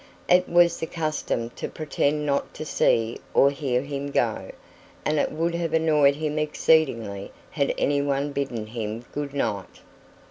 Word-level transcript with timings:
It 0.27 0.49
was 0.49 0.79
the 0.79 0.87
custom 0.87 1.51
to 1.51 1.67
pretend 1.67 2.25
not 2.25 2.55
to 2.55 2.65
see 2.65 3.19
or 3.35 3.51
hear 3.51 3.83
him 3.83 4.09
go, 4.09 4.49
and 5.05 5.19
it 5.19 5.31
would 5.31 5.53
have 5.53 5.75
annoyed 5.75 6.15
him 6.15 6.39
exceedingly 6.39 7.31
had 7.51 7.71
anyone 7.77 8.31
bidden 8.31 8.65
him 8.65 9.05
good 9.11 9.35
night. 9.35 9.81